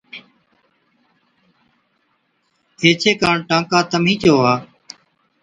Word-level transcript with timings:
ايڇي 2.83 3.11
ڪاڻ 3.21 3.35
ٽانڪا 3.47 3.79
تمهِين 3.91 4.17
چووا۔ 4.21 4.53